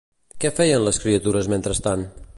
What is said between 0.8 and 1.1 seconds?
les